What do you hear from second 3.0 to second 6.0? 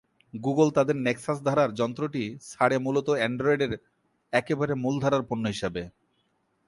অ্যান্ড্রয়েডের একেবারে মূল ধারার পণ্য হিসেবে।